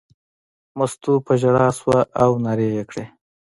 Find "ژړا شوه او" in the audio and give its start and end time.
1.41-2.31